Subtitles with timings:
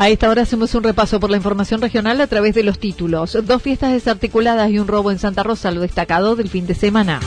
[0.00, 3.36] A esta hora hacemos un repaso por la información regional a través de los títulos.
[3.44, 7.18] Dos fiestas desarticuladas y un robo en Santa Rosa, lo destacado del fin de semana.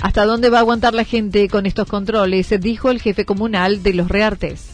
[0.00, 2.52] ¿Hasta dónde va a aguantar la gente con estos controles?
[2.58, 4.70] Dijo el jefe comunal de los Reartes.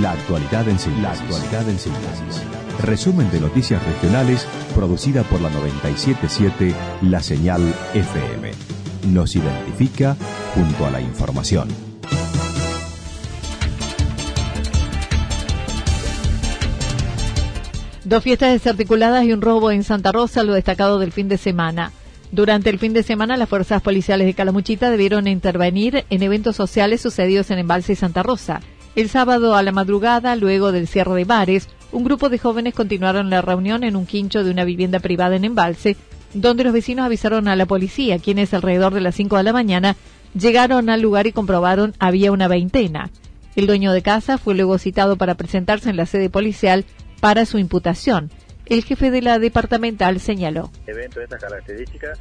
[0.00, 2.42] La actualidad en síntesis.
[2.82, 10.16] Resumen de noticias regionales producida por la 977 La Señal FM nos identifica
[10.54, 11.68] junto a la información.
[18.04, 21.92] Dos fiestas desarticuladas y un robo en Santa Rosa, lo destacado del fin de semana.
[22.32, 27.02] Durante el fin de semana, las fuerzas policiales de Calamuchita debieron intervenir en eventos sociales
[27.02, 28.60] sucedidos en Embalse y Santa Rosa.
[28.96, 33.30] El sábado a la madrugada, luego del cierre de bares, un grupo de jóvenes continuaron
[33.30, 35.96] la reunión en un quincho de una vivienda privada en Embalse,
[36.34, 39.96] donde los vecinos avisaron a la policía, quienes alrededor de las 5 de la mañana
[40.34, 43.10] llegaron al lugar y comprobaron había una veintena.
[43.56, 46.84] El dueño de casa fue luego citado para presentarse en la sede policial
[47.20, 48.30] para su imputación.
[48.66, 50.70] El jefe de la departamental señaló.
[50.86, 52.20] Eventos de estas características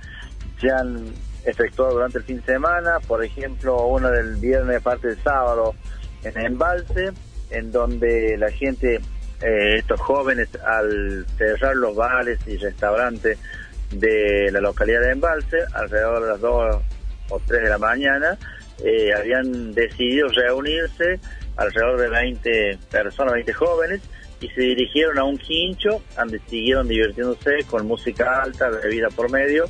[0.59, 1.13] se han
[1.45, 5.75] efectuado durante el fin de semana, por ejemplo, uno del viernes, parte del sábado,
[6.23, 7.11] en Embalse,
[7.49, 13.37] en donde la gente, eh, estos jóvenes, al cerrar los bares y restaurantes,
[13.91, 16.75] de la localidad de Embalse, alrededor de las 2
[17.29, 18.37] o 3 de la mañana,
[18.83, 21.19] eh, habían decidido reunirse
[21.55, 24.01] alrededor de 20 personas, 20 jóvenes,
[24.39, 29.65] y se dirigieron a un quincho, donde siguieron divirtiéndose con música alta, bebida por medio.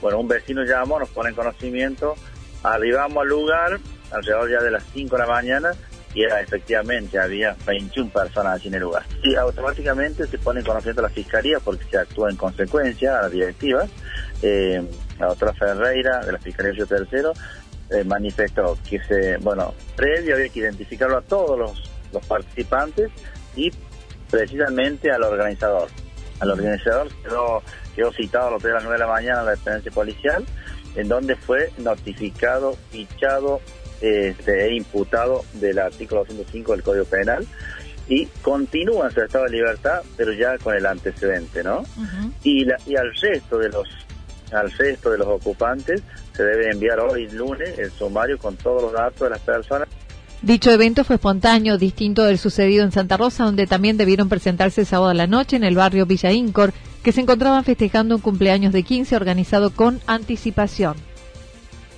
[0.00, 2.14] Bueno, un vecino llamó, nos pone en conocimiento,
[2.62, 3.78] arribamos al lugar,
[4.12, 5.72] alrededor ya de las 5 de la mañana,
[6.16, 9.04] y era efectivamente, había 21 personas allí en el lugar.
[9.22, 13.22] Y automáticamente se pone en conocimiento a la Fiscalía porque se actúa en consecuencia a
[13.24, 13.90] las directivas.
[14.40, 14.82] Eh,
[15.18, 17.34] la doctora Ferreira de la Fiscalía Río Tercero
[17.90, 23.10] eh, manifestó que se, bueno, previo había que identificarlo a todos los, los participantes
[23.54, 23.70] y
[24.30, 25.90] precisamente al organizador.
[26.40, 27.62] Al organizador quedó,
[27.94, 30.46] quedó citado a las 3 de las 9 de la mañana a la dependencia policial,
[30.94, 33.60] en donde fue notificado, fichado
[34.00, 37.46] este, imputado del artículo 205 del Código Penal
[38.08, 41.82] y continúa en su estado de libertad, pero ya con el antecedente, ¿no?
[42.42, 43.88] y, la, y al resto de los
[44.52, 46.02] al resto de los ocupantes
[46.32, 49.88] se debe enviar hoy lunes el sumario con todos los datos de las personas.
[50.40, 55.10] Dicho evento fue espontáneo, distinto del sucedido en Santa Rosa, donde también debieron presentarse sábado
[55.10, 58.84] a la noche en el barrio Villa Incor, que se encontraban festejando un cumpleaños de
[58.84, 60.94] 15 organizado con anticipación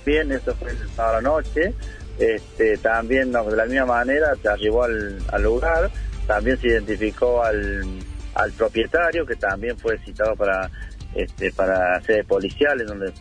[0.09, 1.73] bien, eso fue el sábado a noche.
[2.17, 5.89] Este, también de la misma manera se arribó al, lugar,
[6.27, 7.81] también se identificó al,
[8.33, 10.69] al, propietario que también fue citado para
[11.15, 13.13] este, para sede policial en donde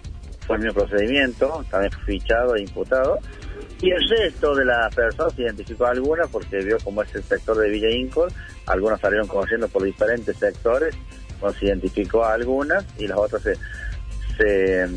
[0.46, 3.18] fue el mismo procedimiento, también fue fichado e imputado.
[3.80, 7.56] Y el resto de las personas se identificó algunas porque vio como es el sector
[7.56, 8.32] de Villa Incor,
[8.66, 10.96] algunas salieron conociendo por diferentes sectores,
[11.58, 13.52] se identificó a algunas y las otras se,
[14.38, 14.88] se, eh,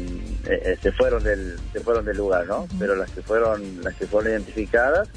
[0.45, 4.07] eh, se fueron del se fueron del lugar no pero las que fueron las que
[4.07, 5.09] fueron identificadas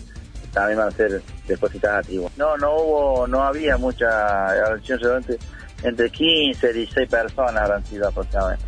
[0.52, 5.38] también van a ser depositadas a no no hubo no había mucha entre,
[5.82, 8.64] entre 15 y 16 personas habrán sido aproximadamente.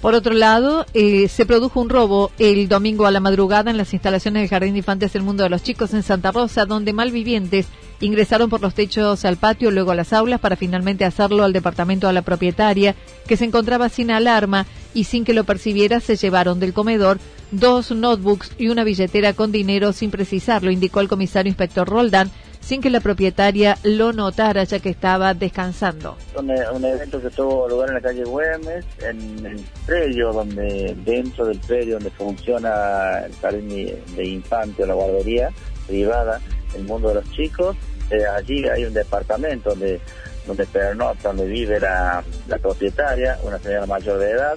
[0.00, 3.92] Por otro lado, eh, se produjo un robo el domingo a la madrugada en las
[3.92, 7.66] instalaciones del Jardín de Infantes del Mundo de los Chicos en Santa Rosa, donde malvivientes
[8.00, 12.06] Ingresaron por los techos al patio, luego a las aulas, para finalmente hacerlo al departamento
[12.06, 12.94] de la propietaria,
[13.26, 17.18] que se encontraba sin alarma y sin que lo percibiera se llevaron del comedor
[17.50, 22.80] dos notebooks y una billetera con dinero sin precisarlo, indicó el comisario inspector Roldán, sin
[22.80, 26.16] que la propietaria lo notara ya que estaba descansando.
[26.36, 31.46] Un, un evento que tuvo lugar en la calle Güemes, en el predio donde, dentro
[31.46, 33.68] del predio donde funciona el jardín
[34.16, 35.50] de infante o la guardería
[35.86, 36.40] privada,
[36.74, 37.76] el mundo de los chicos,
[38.10, 40.00] eh, allí hay un departamento donde
[40.46, 44.56] donde pernota, donde vive la, la propietaria, una señora mayor de edad,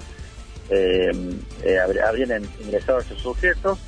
[0.70, 1.12] eh,
[1.64, 3.80] eh, habrían ingresado a esos sujetos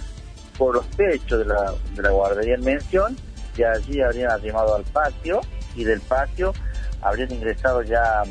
[0.57, 3.15] por los techos de la, de la guardería en mención
[3.55, 5.41] y allí habrían arrimado al patio
[5.75, 6.53] y del patio
[7.01, 8.23] habrían ingresado ya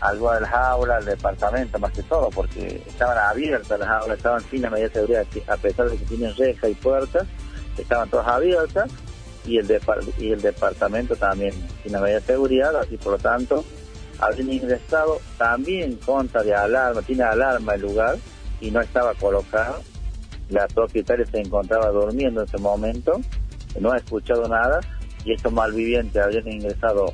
[0.00, 4.16] a alguna de las aulas, al departamento más que todo, porque estaban abiertas las aulas,
[4.16, 7.26] estaban sin la medida de seguridad, a pesar de que tienen reja y puertas,
[7.76, 8.90] estaban todas abiertas
[9.48, 9.80] y el,
[10.18, 11.54] y el departamento también
[11.84, 13.64] medida de seguridad, así por lo tanto
[14.18, 18.16] habían ingresado también contra de alarma, tiene alarma el lugar
[18.60, 19.82] y no estaba colocado.
[20.50, 23.20] La propietaria se encontraba durmiendo en ese momento,
[23.80, 24.80] no ha escuchado nada
[25.24, 27.12] y estos malvivientes habían ingresado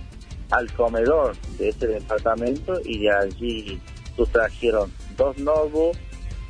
[0.51, 3.81] al comedor de ese departamento y de allí
[4.17, 5.99] sustrajeron dos notebooks,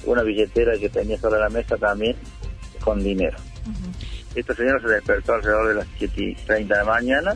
[0.05, 2.17] una billetera que tenía sobre la mesa también
[2.83, 3.39] con dinero.
[4.35, 7.35] Esta señora se despertó alrededor de las 7 y 30 de la mañana,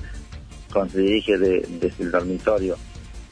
[0.73, 2.77] cuando se dirige desde el dormitorio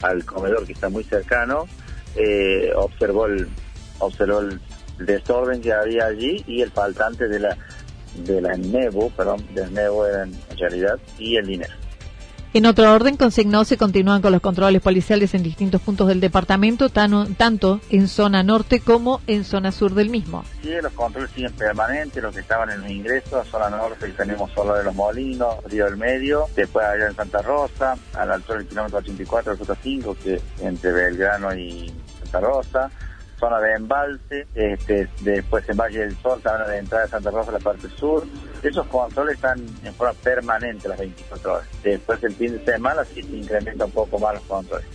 [0.03, 1.67] al comedor que está muy cercano,
[2.15, 3.49] eh, observó el
[3.99, 4.61] observó el
[4.99, 7.57] desorden que había allí y el faltante de la
[8.25, 11.75] de la Nebo, perdón, del en realidad y el dinero.
[12.57, 16.89] En otro orden, consignó se continúan con los controles policiales en distintos puntos del departamento,
[16.89, 20.43] tanto en zona norte como en zona sur del mismo.
[20.63, 24.73] Sí, los controles siguen permanentes, los que estaban en los ingresos, zona norte tenemos solo
[24.73, 28.69] de los Molinos, Río del Medio, después allá en Santa Rosa, a la altura del
[28.69, 31.93] kilómetro 84, ruta 5, que entre Belgrano y
[32.23, 32.91] Santa Rosa,
[33.39, 37.53] zona de embalse, este, después en Valle del Sol, zona de entrada de Santa Rosa,
[37.53, 38.25] la parte sur.
[38.63, 41.67] Esos controles están en forma permanente las 24 horas.
[41.83, 44.87] Después el fin de semana sí se incrementa un poco más los controles.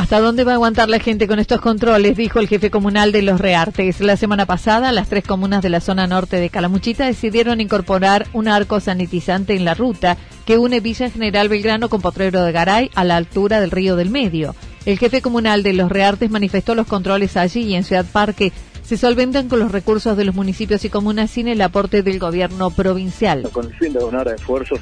[0.00, 2.16] ¿Hasta dónde va a aguantar la gente con estos controles?
[2.16, 4.00] Dijo el jefe comunal de Los Reartes.
[4.00, 8.48] La semana pasada, las tres comunas de la zona norte de Calamuchita decidieron incorporar un
[8.48, 10.16] arco sanitizante en la ruta
[10.46, 14.08] que une Villa General Belgrano con Potrero de Garay a la altura del Río del
[14.08, 14.54] Medio.
[14.86, 18.96] El jefe comunal de Los Reartes manifestó los controles allí y en Ciudad Parque se
[18.96, 23.46] solventan con los recursos de los municipios y comunas sin el aporte del gobierno provincial.
[23.52, 24.80] Con el fin de donar esfuerzos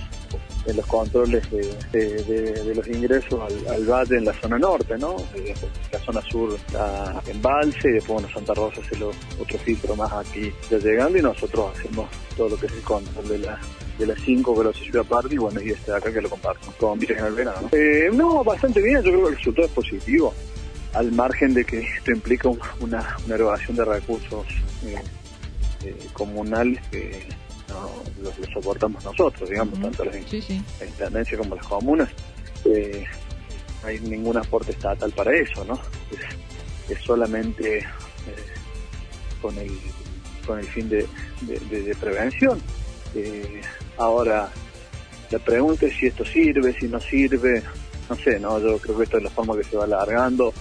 [0.69, 5.17] en los controles de, los ingresos al, valle en la zona norte, ¿no?
[5.93, 10.12] La zona sur está en Balse y después bueno, Santa Rosa hace otro filtro más
[10.12, 13.59] aquí ya llegando y nosotros hacemos todo lo que es el control de la
[13.99, 16.99] de las cinco que lo y bueno, y este de acá que lo comparto con
[16.99, 17.59] Villa General Verano.
[17.62, 17.69] ¿no?
[17.73, 20.32] Eh, no, bastante bien, yo creo que el resultado es positivo,
[20.94, 24.47] al margen de que esto implica una, una erogación de recursos
[24.85, 25.03] eh,
[25.85, 27.26] eh, comunales que
[27.69, 32.09] lo, soportamos nosotros, digamos, tanto las intendencias como las comunas.
[32.65, 33.05] Eh,
[33.82, 35.78] no hay ningún aporte estatal para eso, ¿no?
[36.88, 37.85] Es, solamente eh,
[39.40, 39.71] con el
[40.47, 41.07] con el fin de,
[42.00, 42.59] prevención.
[43.14, 43.61] Eh,
[43.99, 44.49] ahora,
[45.31, 47.62] la pregunta es si esto sirve, si no sirve,
[48.09, 50.54] no sé, no, yo creo que esto es la forma que se va alargando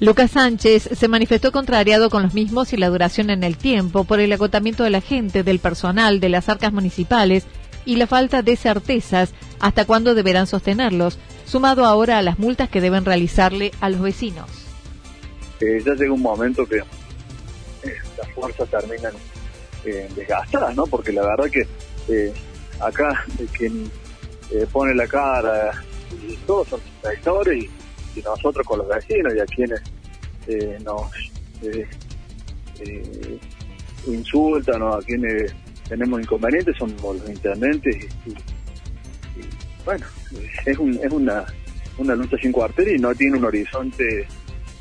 [0.00, 4.20] Lucas Sánchez se manifestó contrariado con los mismos y la duración en el tiempo por
[4.20, 7.46] el agotamiento de la gente, del personal, de las arcas municipales
[7.84, 12.80] y la falta de certezas hasta cuándo deberán sostenerlos, sumado ahora a las multas que
[12.80, 14.48] deben realizarle a los vecinos.
[15.60, 19.14] Eh, ya llega un momento que eh, las fuerzas terminan
[19.84, 20.86] eh, desgastadas, ¿no?
[20.86, 21.66] Porque la verdad que
[22.80, 23.90] acá quien
[24.72, 25.82] pone la cara
[26.26, 27.70] y todos son traidores y
[28.22, 29.80] nosotros con los vecinos y a quienes
[30.46, 31.02] eh, nos
[31.62, 31.86] eh,
[32.80, 33.38] eh,
[34.06, 35.54] insultan o a quienes
[35.88, 37.96] tenemos inconvenientes son los intendentes
[38.26, 38.34] y,
[39.84, 40.06] bueno
[40.64, 41.44] es, un, es una,
[41.98, 44.26] una lucha sin cuartel y no tiene un horizonte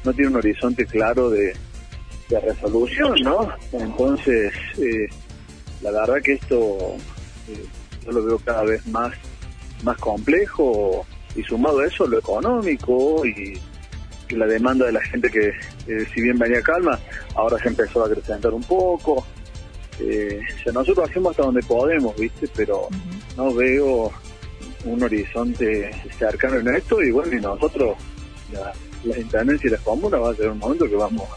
[0.03, 1.53] no tiene un horizonte claro de,
[2.29, 4.53] de resolución no entonces
[5.81, 6.95] la verdad que esto
[8.05, 9.13] yo lo veo cada vez más
[9.83, 11.05] más complejo
[11.37, 13.57] y sumado a eso lo económico y
[14.35, 15.49] la demanda de la gente que
[15.87, 16.99] eh, si bien venía calma,
[17.35, 19.25] ahora se empezó a acrecentar un poco.
[19.99, 20.41] Eh,
[20.73, 22.49] nosotros hacemos hasta donde podemos, ¿viste?
[22.55, 22.87] Pero
[23.37, 24.11] no veo
[24.83, 27.97] un horizonte cercano en esto y bueno, y nosotros,
[28.51, 31.27] la, las intendencias y las comunas va a ser un momento que vamos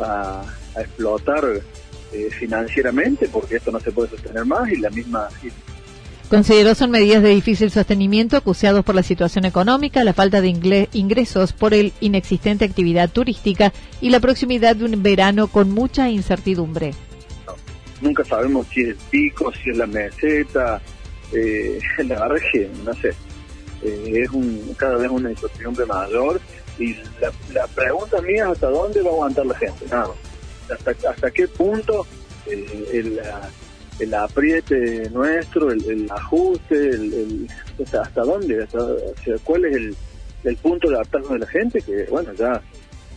[0.00, 0.42] a,
[0.74, 1.44] explotar
[2.12, 5.28] eh, financieramente porque esto no se puede sostener más y la misma
[6.32, 11.52] Consideró son medidas de difícil sostenimiento acuciados por la situación económica, la falta de ingresos
[11.52, 13.70] por el inexistente actividad turística
[14.00, 16.94] y la proximidad de un verano con mucha incertidumbre.
[18.00, 20.80] nunca sabemos si es el pico, si es la meseta,
[21.34, 22.42] eh, la verdad
[22.82, 23.08] no sé,
[23.82, 26.40] eh, es un, cada vez una incertidumbre mayor
[26.78, 26.96] y
[27.52, 30.14] la, pregunta mía es hasta dónde va a aguantar la gente, nada,
[30.70, 32.06] hasta, qué punto
[32.46, 33.20] eh, el,
[33.98, 38.66] el apriete nuestro, el, ajuste, el, hasta dónde,
[39.44, 39.96] cuál es el,
[40.44, 42.60] el punto de adaptarnos de la gente, que bueno, ya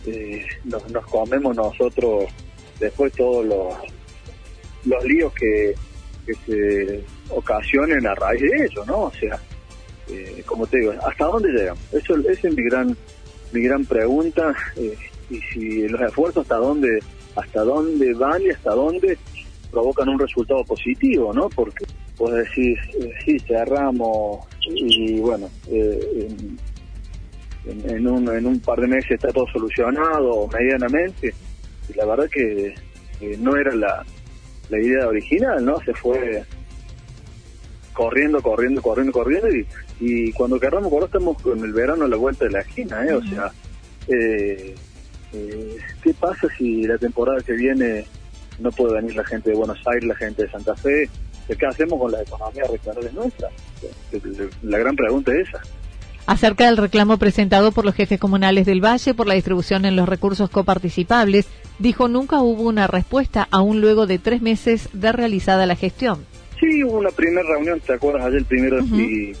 [0.06, 2.24] eh, nos, comemos nosotros
[2.78, 3.74] después todos los,
[4.84, 5.74] los líos que,
[6.26, 9.04] que se ocasionen a raíz de ello, ¿no?
[9.04, 9.40] O sea,
[10.08, 11.82] eh, como te digo, ¿hasta dónde llegamos?
[11.92, 12.96] Eso, esa es mi gran,
[13.52, 14.96] mi gran pregunta, eh,
[15.30, 17.00] y si los esfuerzos hasta dónde,
[17.34, 19.18] hasta dónde van y hasta dónde
[19.70, 21.48] provocan un resultado positivo, ¿no?
[21.48, 21.84] Porque
[22.18, 26.28] vos decís, eh, sí, cerramos y bueno, eh,
[27.66, 31.34] en, un, en un par de meses está todo solucionado medianamente.
[31.88, 32.74] Y la verdad que
[33.38, 34.04] no era la,
[34.68, 35.78] la idea original, ¿no?
[35.80, 36.42] Se fue
[37.92, 39.66] corriendo, corriendo, corriendo, corriendo y,
[40.00, 43.14] y cuando querramos por estamos con el verano a la vuelta de la esquina, ¿eh?
[43.14, 43.50] O sea,
[44.08, 44.74] eh,
[45.32, 48.04] eh, ¿qué pasa si la temporada que viene
[48.58, 51.08] no puede venir la gente de Buenos Aires, la gente de Santa Fe.
[51.46, 53.48] ¿Qué hacemos con la economía regional nuestra?
[54.62, 55.60] La gran pregunta es esa.
[56.26, 60.08] Acerca del reclamo presentado por los jefes comunales del Valle por la distribución en los
[60.08, 61.46] recursos coparticipables,
[61.78, 66.26] dijo nunca hubo una respuesta aún luego de tres meses de realizada la gestión.
[66.58, 68.24] Sí, hubo una primera reunión, ¿te acuerdas?
[68.24, 69.36] Ayer primero y,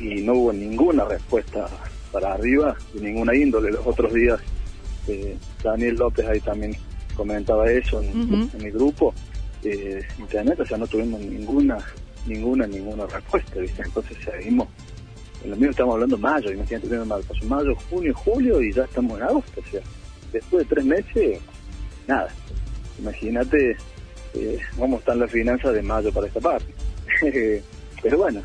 [0.00, 1.68] no hubo ninguna respuesta
[2.10, 3.70] para arriba, de ninguna índole.
[3.70, 4.40] Los otros días,
[5.06, 6.76] eh, Daniel López ahí también
[7.14, 9.14] comentaba eso en, mi grupo,
[9.62, 11.78] eh, internet, o sea, no tuvimos ninguna,
[12.26, 13.82] ninguna, ninguna respuesta, ¿viste?
[13.82, 14.68] Entonces seguimos,
[15.42, 19.24] en lo mismo estamos hablando mayo, imagínate, pasó mayo, junio, julio y ya estamos en
[19.24, 19.80] agosto, o sea,
[20.32, 21.40] después de tres meses,
[22.06, 22.28] nada.
[22.98, 23.76] Imagínate
[24.34, 26.72] eh, cómo están las finanzas de mayo para esta parte.
[28.02, 28.42] Pero bueno,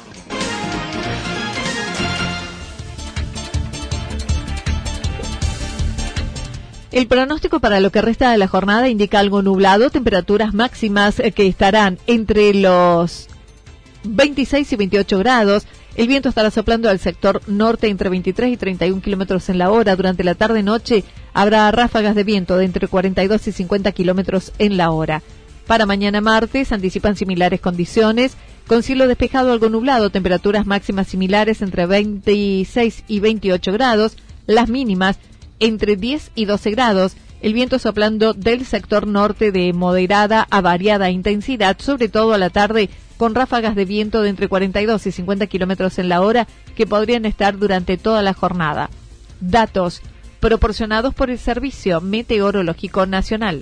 [6.93, 11.33] El pronóstico para lo que resta de la jornada indica algo nublado, temperaturas máximas eh,
[11.33, 13.27] que estarán entre los
[14.05, 15.65] 26 y 28 grados.
[15.97, 19.97] El viento estará soplando al sector norte entre 23 y 31 kilómetros en la hora.
[19.97, 21.03] Durante la tarde-noche
[21.33, 25.21] habrá ráfagas de viento de entre 42 y 50 kilómetros en la hora.
[25.69, 28.35] Para mañana martes anticipan similares condiciones,
[28.65, 35.19] con cielo despejado algo nublado, temperaturas máximas similares entre 26 y 28 grados, las mínimas
[35.59, 41.11] entre 10 y 12 grados, el viento soplando del sector norte de moderada a variada
[41.11, 45.45] intensidad, sobre todo a la tarde, con ráfagas de viento de entre 42 y 50
[45.45, 48.89] kilómetros en la hora que podrían estar durante toda la jornada.
[49.39, 50.01] Datos
[50.39, 53.61] proporcionados por el Servicio Meteorológico Nacional.